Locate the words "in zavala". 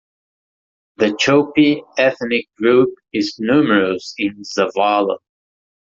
4.17-5.19